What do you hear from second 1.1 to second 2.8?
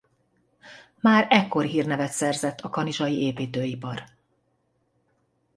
ekkor hírnevet szerzett a